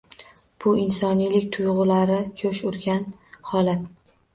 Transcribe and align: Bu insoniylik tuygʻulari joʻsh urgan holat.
Bu 0.65 0.73
insoniylik 0.83 1.47
tuygʻulari 1.59 2.19
joʻsh 2.43 2.67
urgan 2.75 3.11
holat. 3.55 3.91